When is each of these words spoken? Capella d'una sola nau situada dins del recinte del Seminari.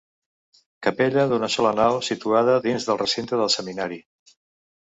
Capella 0.87 1.25
d'una 1.33 1.49
sola 1.57 1.75
nau 1.81 1.99
situada 2.09 2.57
dins 2.65 2.89
del 2.89 3.01
recinte 3.05 3.43
del 3.43 3.53
Seminari. 3.59 4.01